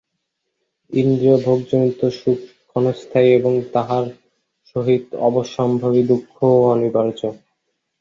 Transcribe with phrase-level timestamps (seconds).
[0.91, 4.05] ইন্দ্রিয়ভোগজনিত সুখ ক্ষণস্থায়ী ও তাহার
[4.75, 7.21] সহিত অবশ্যম্ভাবী দুঃখও অনিবার্য।